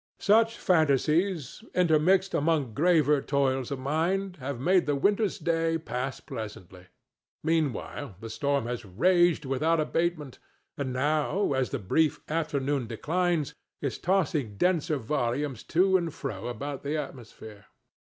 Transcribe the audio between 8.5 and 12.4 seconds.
has raged without abatement, and now, as the brief